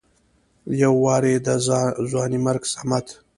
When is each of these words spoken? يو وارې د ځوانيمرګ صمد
يو 0.81 0.93
وارې 1.05 1.33
د 1.45 1.47
ځوانيمرګ 2.11 2.63
صمد 2.73 3.05